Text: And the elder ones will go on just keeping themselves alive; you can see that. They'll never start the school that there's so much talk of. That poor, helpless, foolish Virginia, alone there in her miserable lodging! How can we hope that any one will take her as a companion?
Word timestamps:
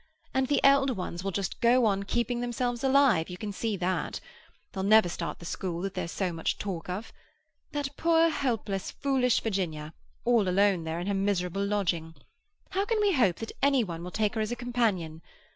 And 0.33 0.47
the 0.47 0.63
elder 0.63 0.95
ones 0.95 1.23
will 1.23 1.29
go 1.61 1.85
on 1.85 2.01
just 2.01 2.07
keeping 2.07 2.41
themselves 2.41 2.83
alive; 2.83 3.29
you 3.29 3.37
can 3.37 3.51
see 3.51 3.77
that. 3.77 4.19
They'll 4.71 4.81
never 4.81 5.07
start 5.07 5.37
the 5.37 5.45
school 5.45 5.81
that 5.81 5.93
there's 5.93 6.11
so 6.11 6.33
much 6.33 6.57
talk 6.57 6.89
of. 6.89 7.13
That 7.73 7.95
poor, 7.97 8.29
helpless, 8.29 8.89
foolish 8.89 9.41
Virginia, 9.41 9.93
alone 10.25 10.85
there 10.85 10.99
in 10.99 11.05
her 11.05 11.13
miserable 11.13 11.63
lodging! 11.63 12.15
How 12.71 12.83
can 12.83 12.99
we 12.99 13.11
hope 13.13 13.35
that 13.35 13.51
any 13.61 13.83
one 13.83 14.03
will 14.03 14.09
take 14.09 14.33
her 14.33 14.41
as 14.41 14.51
a 14.51 14.55
companion? 14.55 15.21